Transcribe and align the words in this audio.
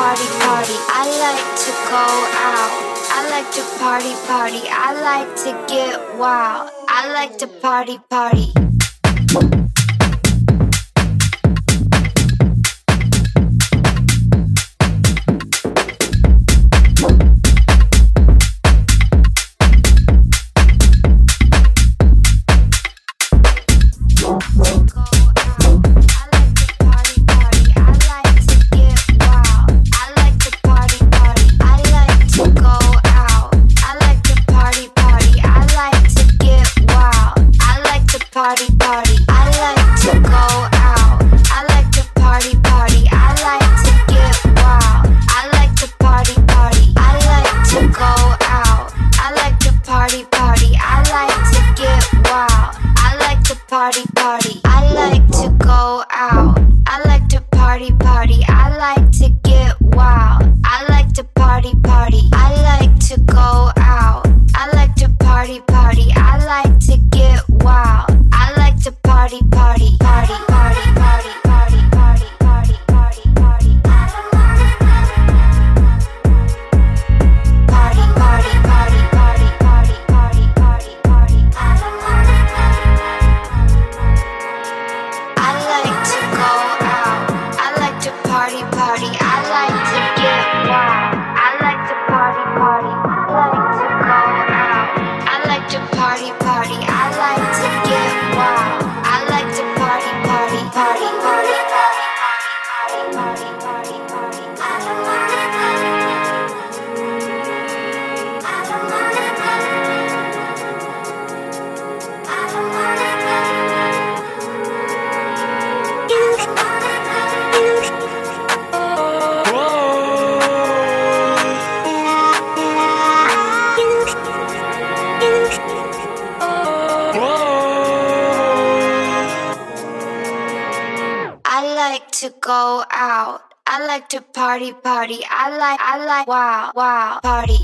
party, 0.00 0.24
party. 0.40 0.76
I 0.88 1.04
like 1.26 1.44
to 1.64 1.72
go 1.92 2.06
out. 2.48 2.72
I 3.12 3.20
like 3.34 3.48
to 3.52 3.62
party, 3.78 4.14
party. 4.26 4.62
I 4.66 4.96
like 5.10 5.30
to 5.44 5.50
get 5.68 6.16
wild. 6.16 6.70
I 6.88 7.12
like 7.12 7.36
to 7.36 7.46
party, 7.46 7.98
party. 8.08 9.69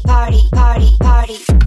Party, 0.07 0.49
party. 0.53 0.97
party 1.03 1.66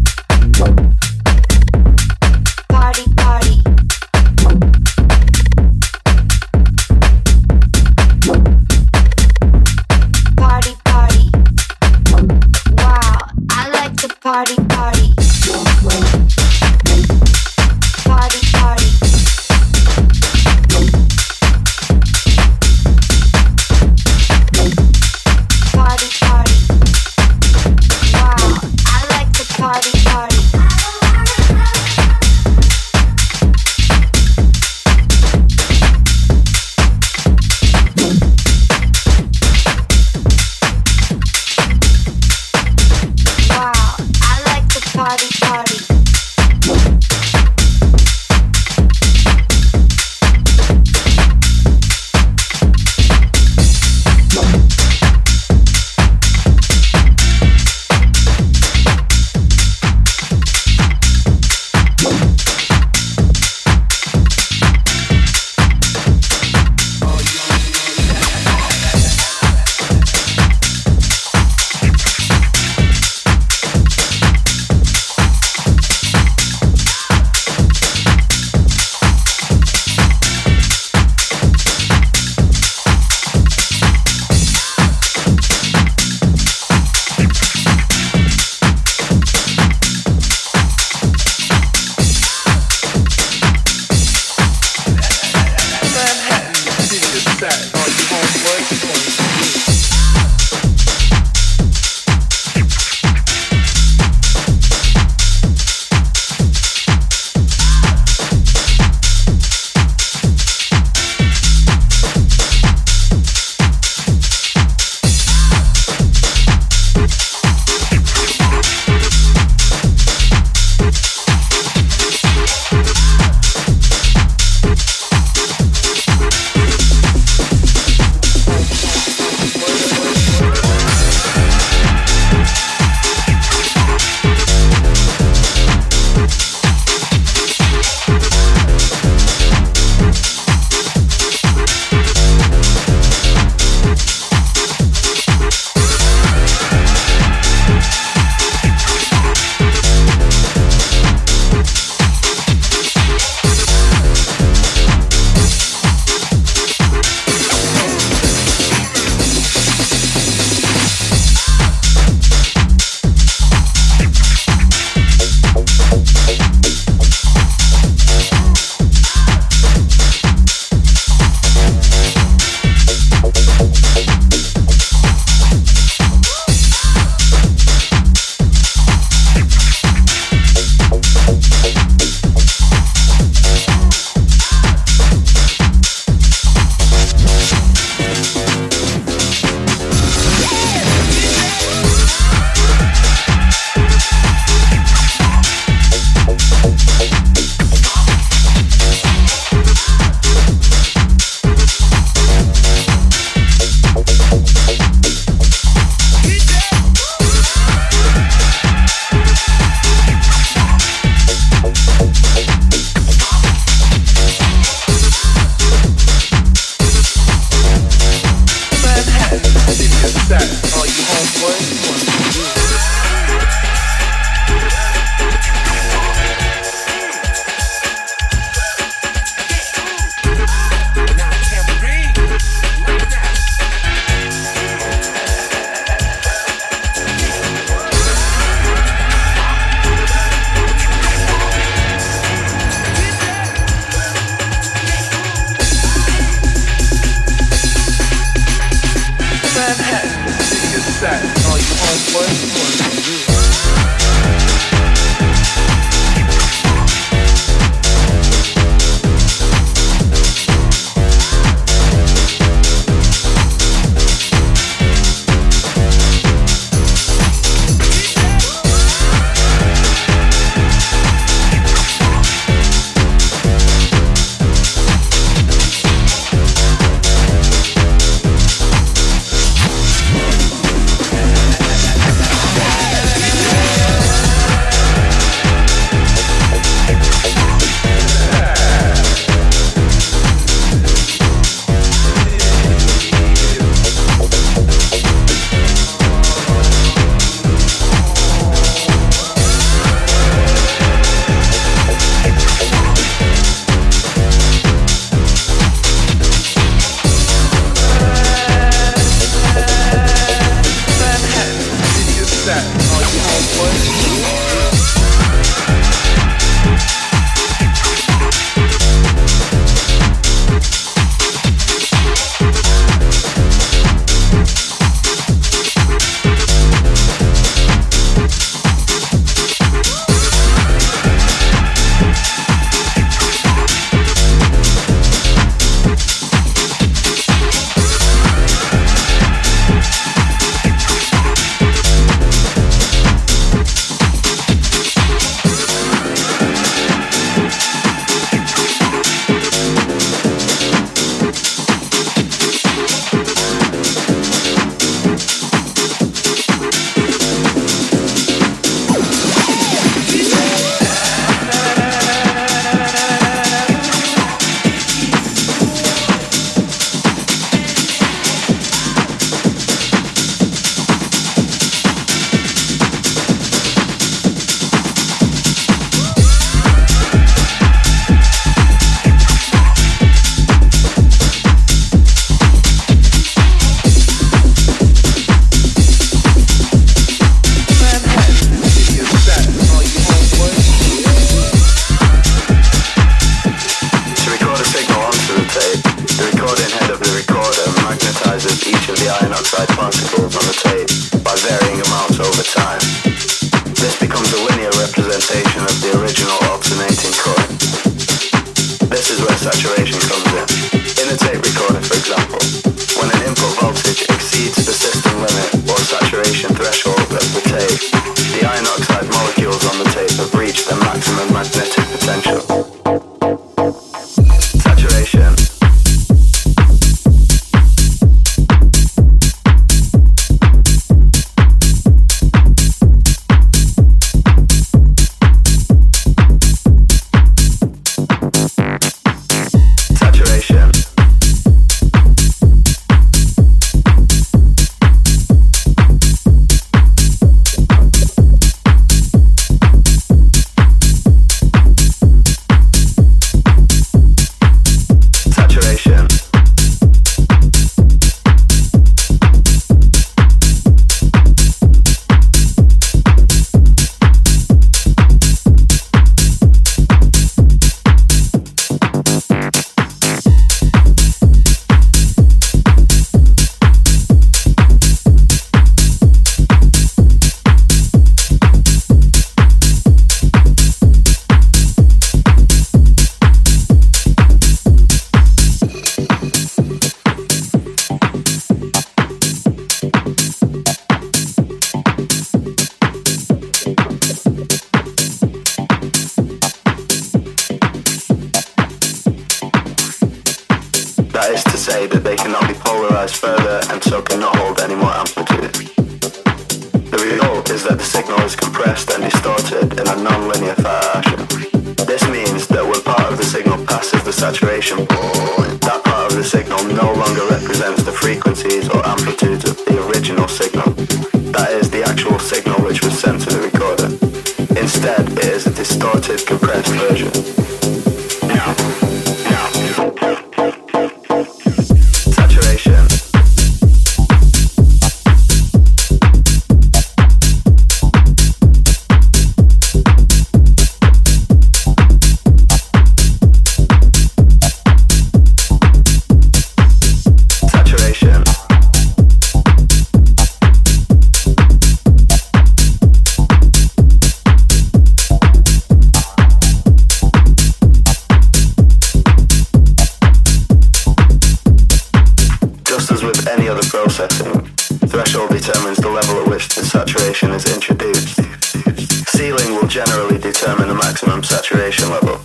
level, 571.89 572.21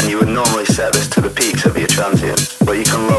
and 0.00 0.10
you 0.10 0.18
would 0.18 0.28
normally 0.28 0.64
set 0.64 0.92
this 0.92 1.08
to 1.08 1.20
the 1.20 1.30
peaks 1.30 1.66
of 1.66 1.76
your 1.76 1.88
transient, 1.88 2.56
but 2.64 2.72
you 2.72 2.84
can 2.84 3.11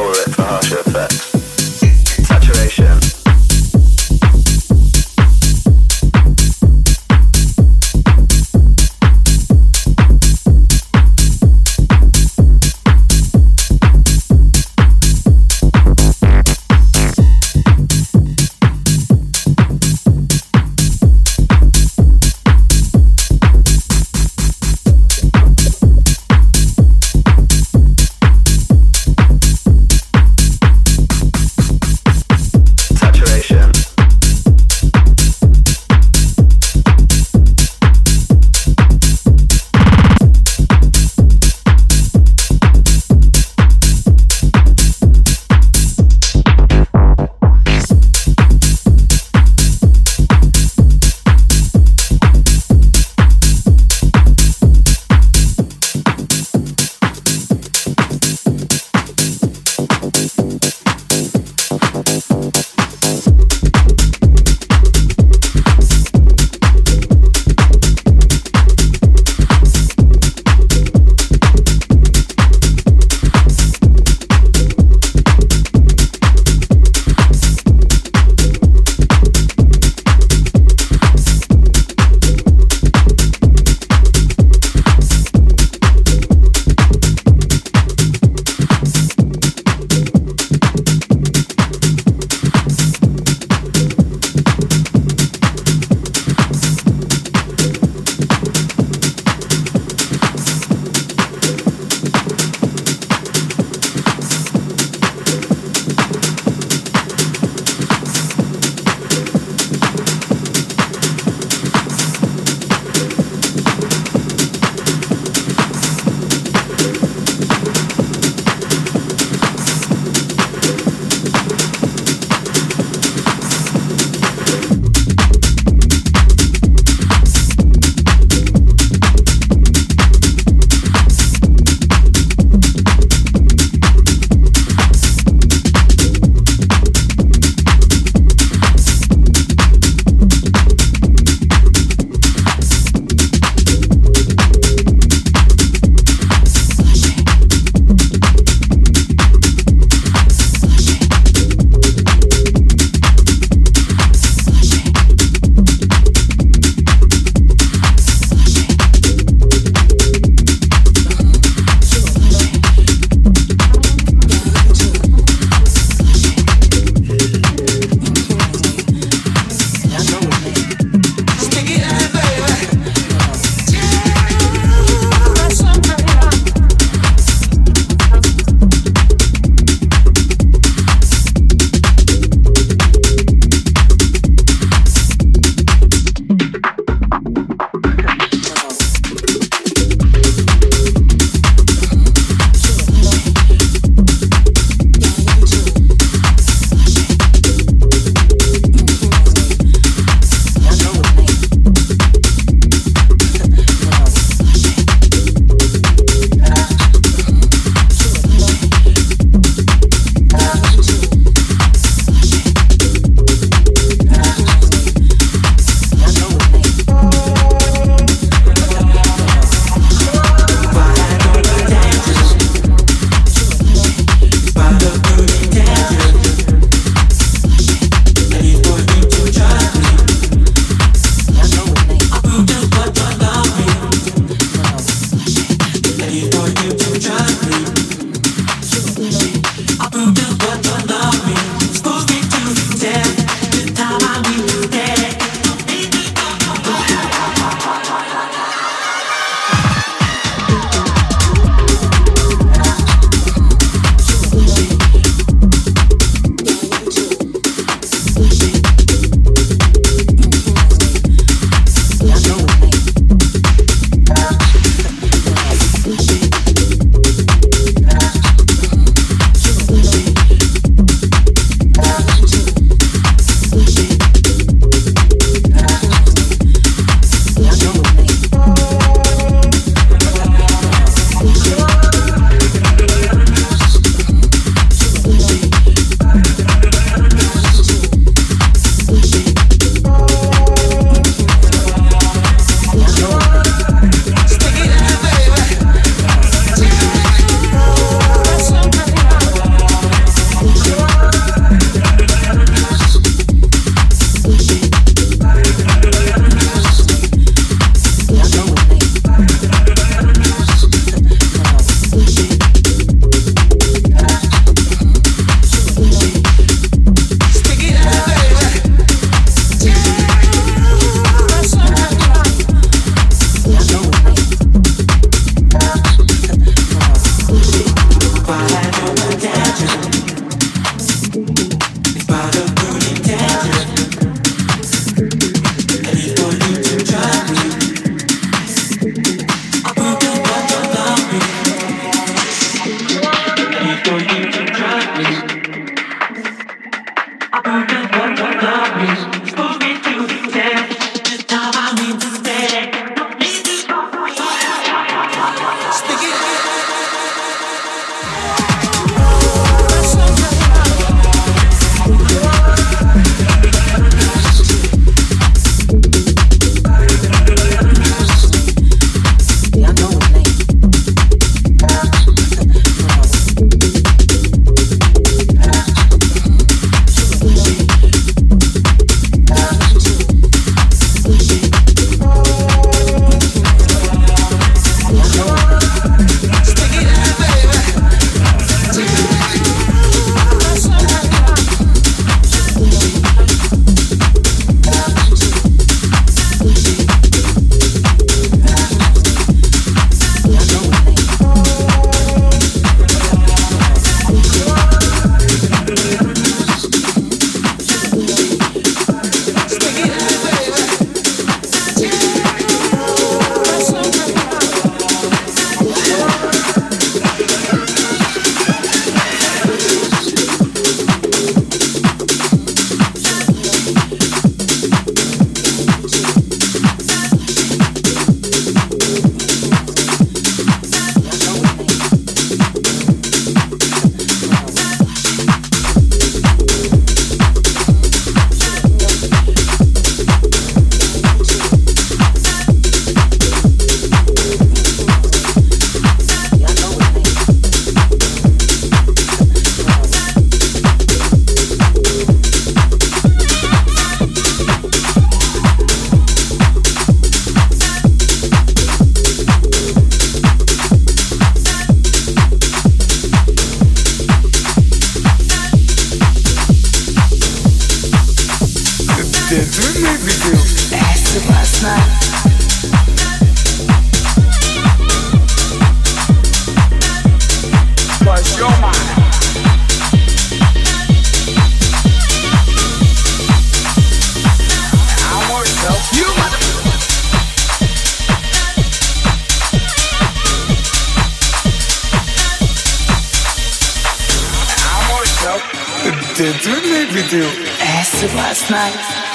Did 496.16 496.46
you 496.46 496.54
make 496.72 496.94
me 496.94 497.10
do 497.10 497.24
acid 497.60 498.14
last 498.14 498.50
night? 498.52 499.13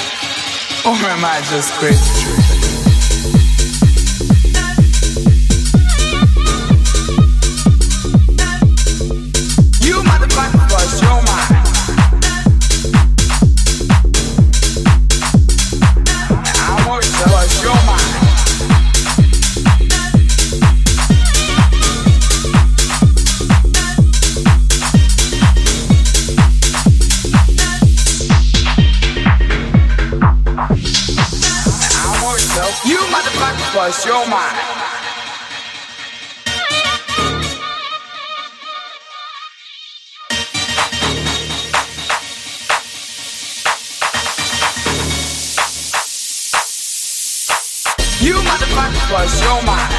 Or 0.89 0.95
am 0.95 1.23
I 1.23 1.43
just 1.51 1.75
crazy? 1.75 2.48
Bust 33.89 34.05
your 34.05 34.29
mind. 34.29 34.59
You 48.21 48.35
motherfucker 48.35 49.11
bust 49.11 49.43
your 49.43 49.63
mind. 49.63 49.95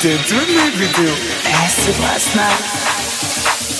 Did 0.00 0.30
you 0.30 0.38
make 0.56 0.76
me 0.78 0.88
do 0.96 1.08
acid 1.44 1.98
last 2.00 2.34
night? 2.34 2.83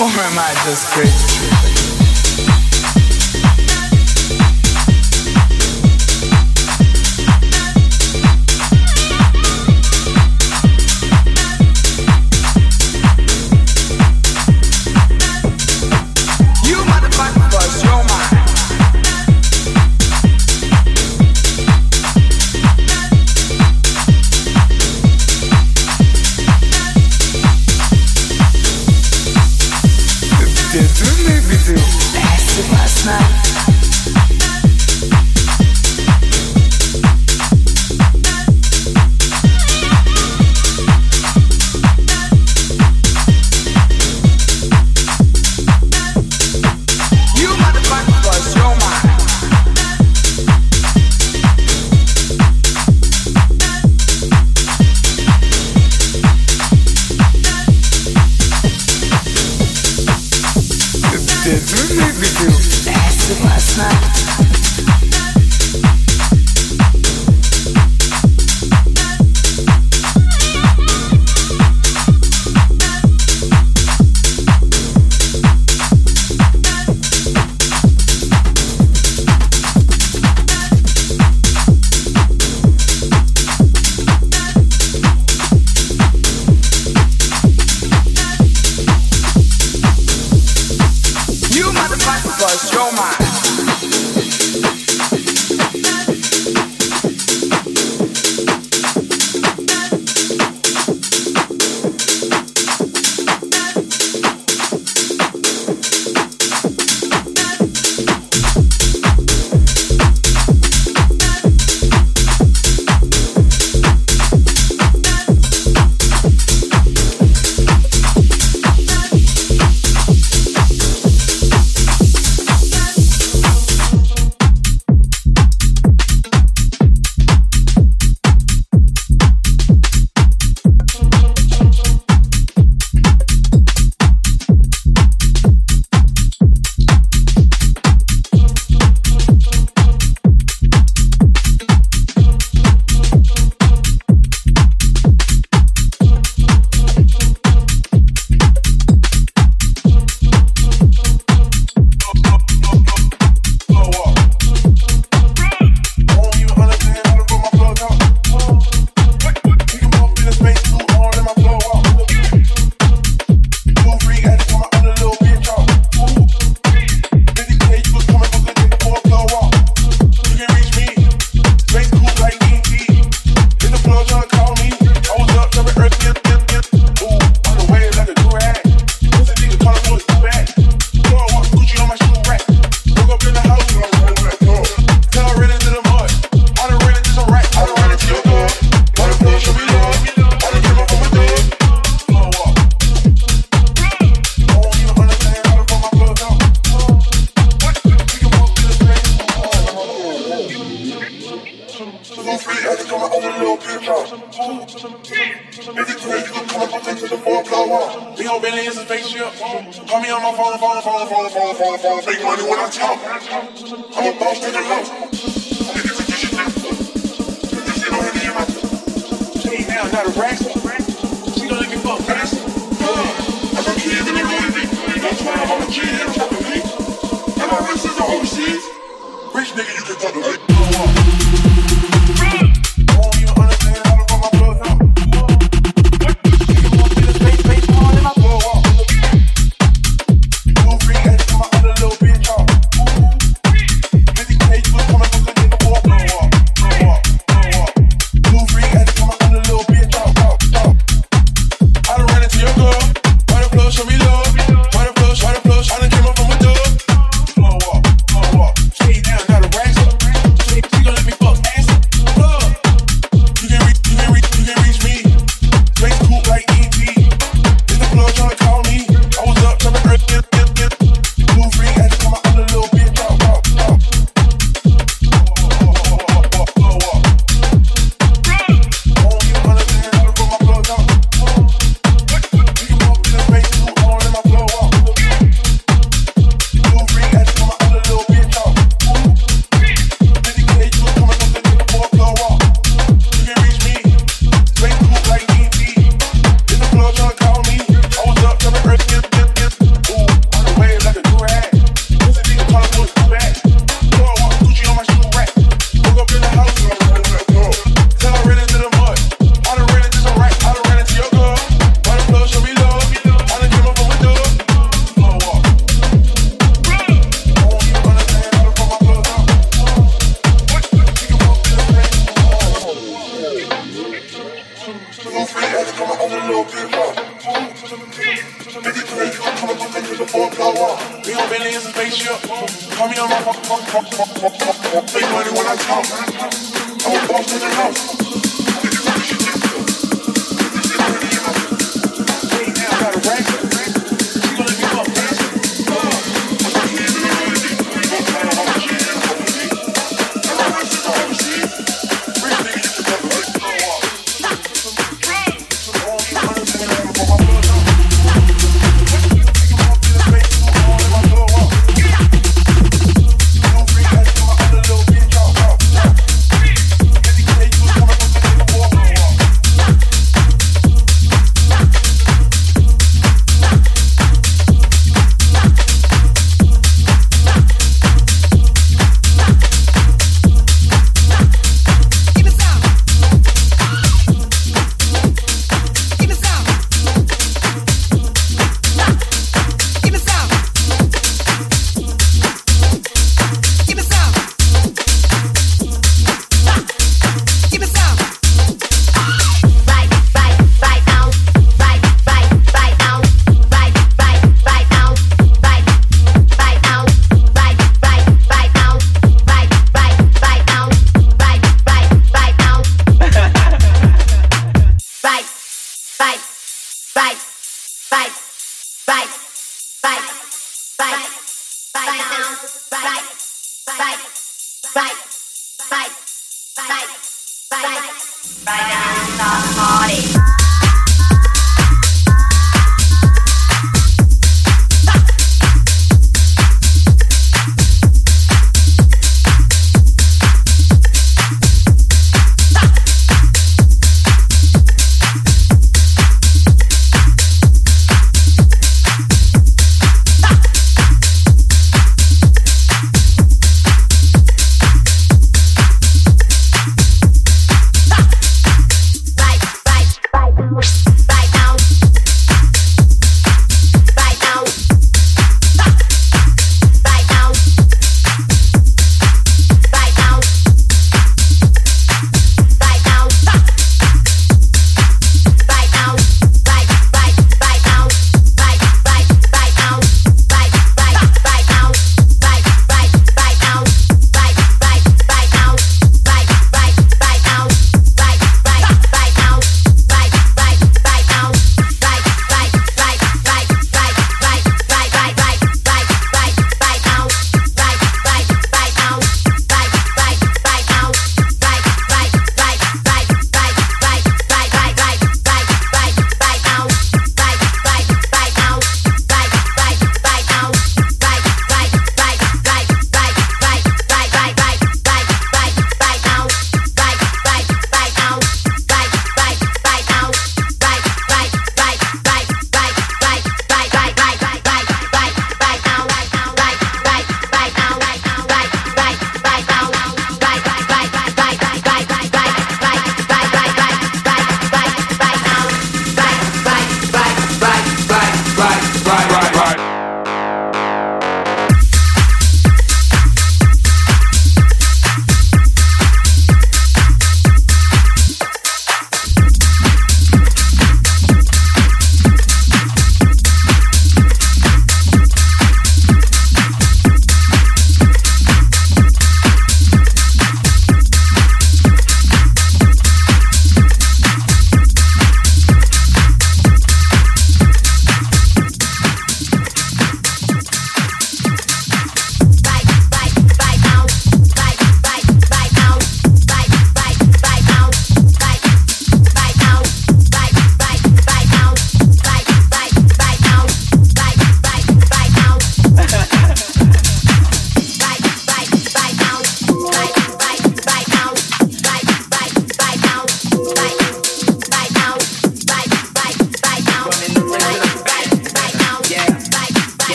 Or 0.00 0.04
am 0.04 0.38
I 0.38 0.54
just 0.64 0.86
crazy? 0.92 1.67
Bust 31.48 33.06
your 33.06 33.12
mind. 33.12 33.47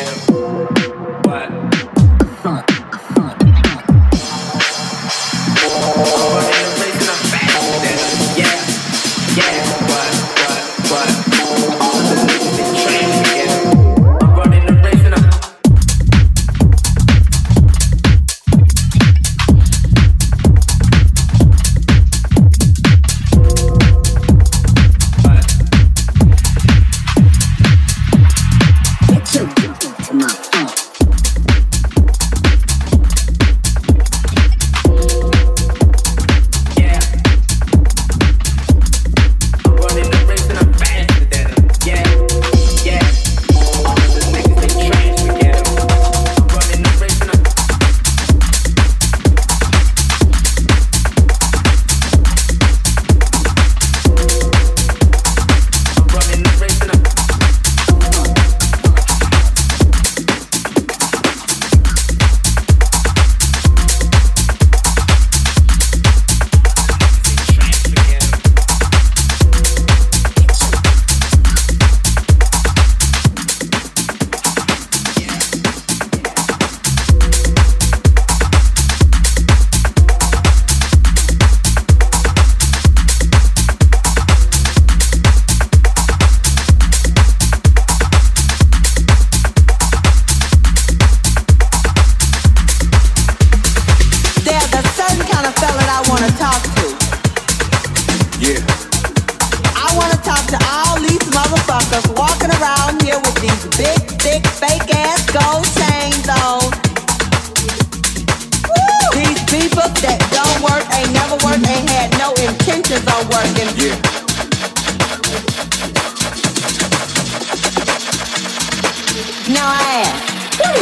If 0.00 0.27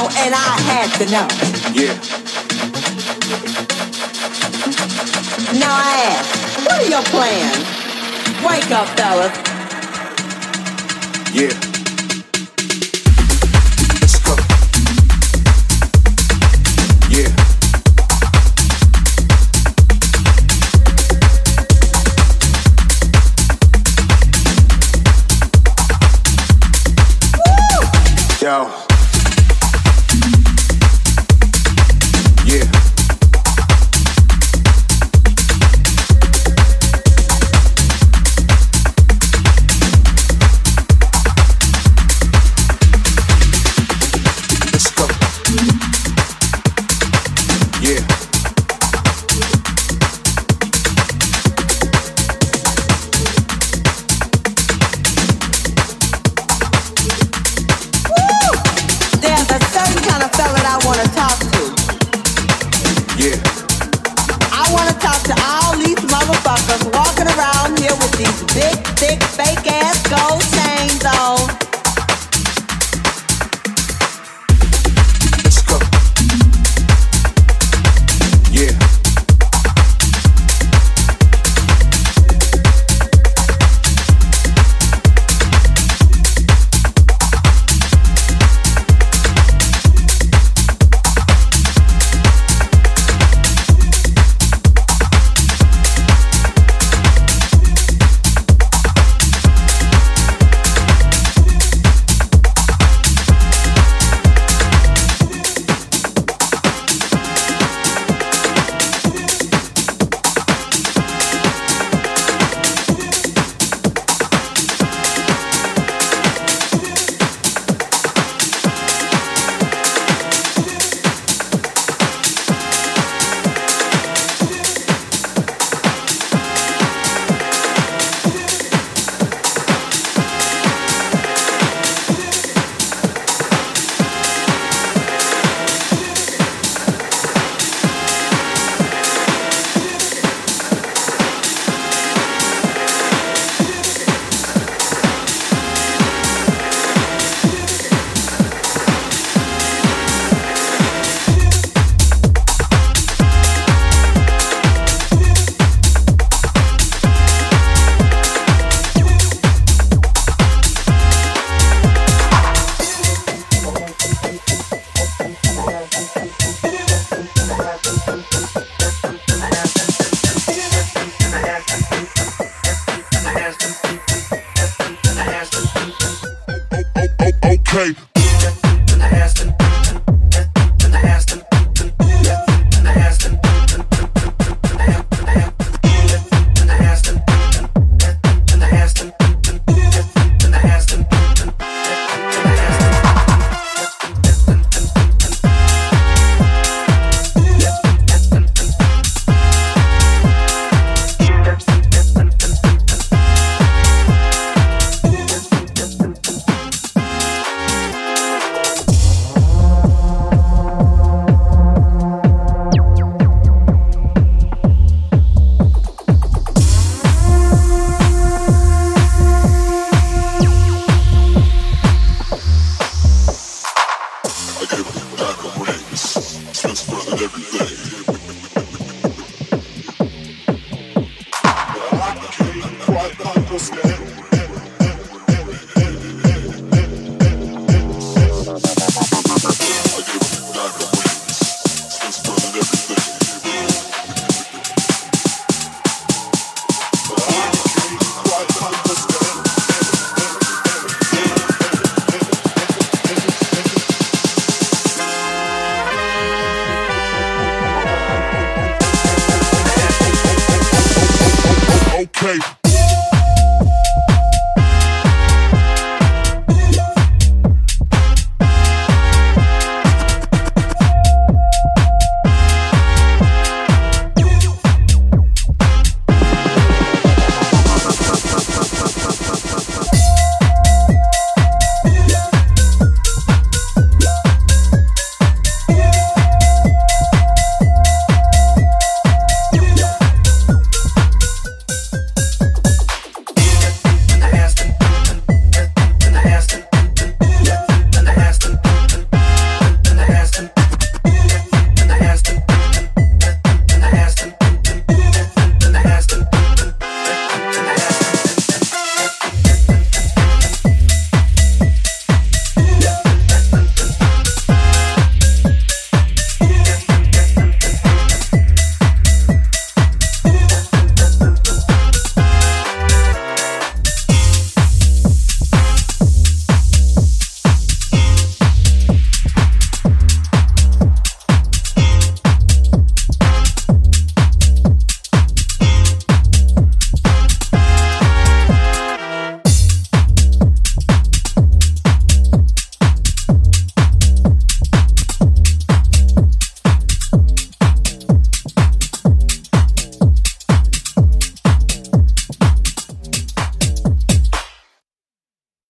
know, 0.01 0.09
and 0.17 0.35
I 0.35 0.57
had 0.71 0.89
to 0.99 1.05
know. 1.13 1.29
Yeah. 1.75 1.95
Now 5.59 5.75
I 5.75 5.93
ask, 6.17 6.31
what 6.65 6.81
are 6.81 6.89
your 6.89 7.03
plans? 7.13 7.65
Wake 8.45 8.71
up, 8.71 8.89
fellas. 8.97 9.37
Yeah. 11.35 11.70